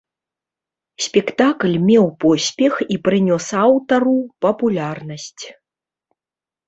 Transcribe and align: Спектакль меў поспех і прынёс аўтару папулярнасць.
Спектакль 1.07 1.75
меў 1.89 2.05
поспех 2.25 2.73
і 2.95 2.99
прынёс 3.09 3.45
аўтару 3.67 4.17
папулярнасць. 4.47 5.43